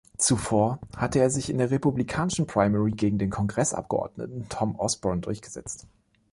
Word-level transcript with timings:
Zuvor 0.17 0.79
hatte 0.97 1.19
er 1.19 1.29
sich 1.29 1.51
in 1.51 1.59
der 1.59 1.69
republikanischen 1.69 2.47
Primary 2.47 2.89
gegen 2.89 3.19
den 3.19 3.29
Kongressabgeordneten 3.29 4.49
Tom 4.49 4.73
Osborne 4.79 5.21
durchgesetzt. 5.21 5.85